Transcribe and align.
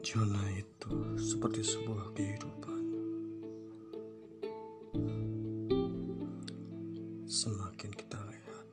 Jona 0.00 0.40
itu 0.56 1.20
seperti 1.20 1.60
sebuah 1.60 2.16
kehidupan. 2.16 2.82
Semakin 7.28 7.90
kita 7.92 8.16
lihat, 8.16 8.64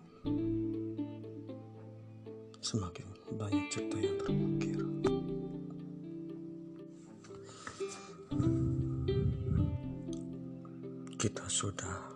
semakin 2.64 3.08
banyak 3.36 3.66
cerita 3.68 4.00
yang 4.00 4.16
terukir. 4.24 4.80
Kita 11.20 11.44
sudah 11.52 12.08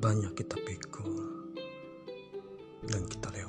banyak 0.00 0.32
kita 0.32 0.56
pikul 0.64 1.12
dan 2.88 3.04
kita 3.12 3.28
lewat. 3.36 3.47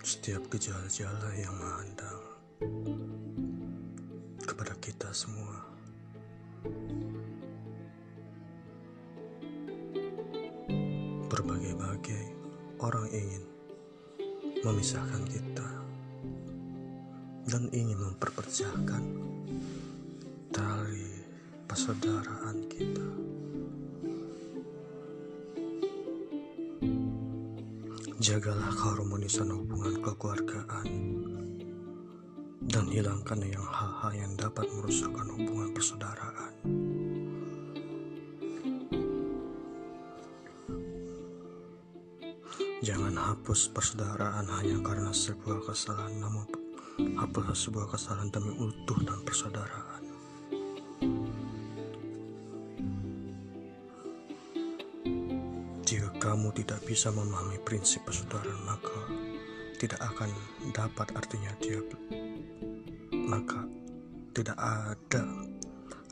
Setiap 0.00 0.48
gejala-gejala 0.48 1.28
yang 1.36 1.52
menghadang 1.60 2.20
kepada 4.48 4.72
kita 4.80 5.12
semua. 5.12 5.60
Berbagai-bagai 11.28 12.24
orang 12.80 13.12
ingin 13.12 13.44
memisahkan 14.64 15.20
kita 15.28 15.68
dan 17.52 17.68
ingin 17.68 18.00
memperpecahkan 18.00 19.04
tali 20.48 21.12
persaudaraan 21.68 22.56
kita. 22.72 23.29
Jagalah 28.20 28.68
keharmonisan 28.76 29.48
hubungan 29.48 29.96
kekeluargaan 30.04 30.88
dan 32.68 32.84
hilangkan 32.92 33.40
yang 33.40 33.64
hal-hal 33.64 34.12
yang 34.12 34.32
dapat 34.36 34.68
merusakkan 34.76 35.24
hubungan 35.24 35.72
persaudaraan. 35.72 36.52
Jangan 42.84 43.16
hapus 43.16 43.72
persaudaraan 43.72 44.52
hanya 44.52 44.84
karena 44.84 45.16
sebuah 45.16 45.64
kesalahan, 45.72 46.20
namun 46.20 46.44
hapuslah 47.16 47.56
sebuah 47.56 47.88
kesalahan 47.88 48.28
demi 48.28 48.52
utuh 48.52 49.00
dan 49.00 49.24
persaudaraan. 49.24 49.99
Kamu 56.20 56.52
tidak 56.52 56.84
bisa 56.84 57.08
memahami 57.08 57.56
prinsip 57.64 58.04
persaudaraan, 58.04 58.60
maka 58.68 59.00
tidak 59.80 60.04
akan 60.04 60.28
dapat 60.76 61.08
artinya 61.16 61.48
dia 61.56 61.80
maka 63.30 63.64
tidak 64.36 64.58
ada 64.58 65.22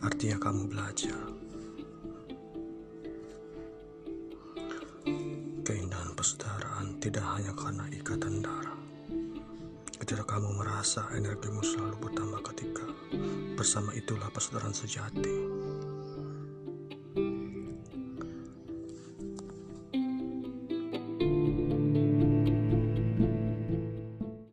artinya 0.07 0.39
kamu 0.39 0.71
belajar. 0.71 1.21
Keindahan 5.67 6.15
persaudaraan 6.15 6.97
tidak 7.03 7.27
hanya 7.35 7.53
karena 7.59 7.85
ikatan 7.93 8.41
darah. 8.41 8.79
Ketika 9.99 10.25
kamu 10.25 10.63
merasa 10.63 11.05
energimu 11.13 11.61
selalu 11.61 12.09
bertambah 12.09 12.41
ketika 12.55 12.87
bersama 13.59 13.91
itulah 13.93 14.31
persaudaraan 14.31 14.73
sejati. 14.73 15.58